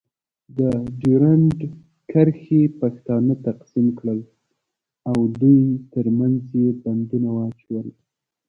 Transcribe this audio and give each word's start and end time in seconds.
د 0.57 0.59
ډیورنډ 0.99 1.59
کرښې 2.11 2.61
پښتانه 2.79 3.33
تقسیم 3.47 3.87
کړل. 3.99 4.19
او 5.09 5.17
دوی 5.39 5.61
ترمنځ 5.93 6.39
یې 6.59 6.67
بندونه 6.83 7.29
واچول. 7.35 7.87